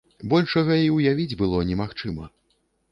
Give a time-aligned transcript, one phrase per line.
[0.31, 2.25] Большага і ўявіць было немагчыма.